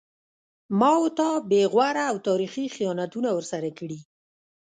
ما 0.79 0.91
و 1.01 1.03
تا 1.17 1.29
بې 1.49 1.61
غوره 1.71 2.03
او 2.11 2.15
تاریخي 2.27 2.65
خیانتونه 2.75 3.29
ورسره 3.33 3.69
کړي 3.79 3.99